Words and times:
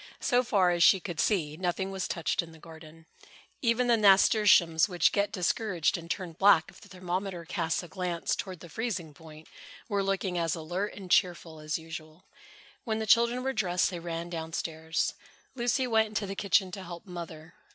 So 0.19 0.43
far 0.43 0.71
as 0.71 0.81
she 0.81 0.99
could 0.99 1.19
see, 1.19 1.55
nothing 1.57 1.91
was 1.91 2.07
touched 2.07 2.41
in 2.41 2.51
the 2.53 2.57
garden. 2.57 3.05
Even 3.61 3.85
the 3.85 3.95
nasturtiums, 3.95 4.89
which 4.89 5.11
get 5.11 5.31
discouraged 5.31 5.95
and 5.95 6.09
turn 6.09 6.31
black 6.31 6.71
if 6.71 6.81
the 6.81 6.89
thermometer 6.89 7.45
casts 7.45 7.83
a 7.83 7.87
glance 7.87 8.35
toward 8.35 8.61
the 8.61 8.67
freezing 8.67 9.13
point, 9.13 9.47
were 9.87 10.01
looking 10.01 10.39
as 10.39 10.55
alert 10.55 10.95
and 10.95 11.11
cheerful 11.11 11.59
as 11.59 11.77
usual. 11.77 12.25
When 12.83 12.97
the 12.97 13.05
children 13.05 13.43
were 13.43 13.53
dressed, 13.53 13.91
they 13.91 13.99
ran 13.99 14.31
down 14.31 14.53
stairs. 14.53 15.13
Lucy 15.53 15.85
went 15.85 16.07
into 16.07 16.25
the 16.25 16.33
kitchen 16.35 16.71
to 16.71 16.81
help 16.83 17.05
Mother. 17.05 17.53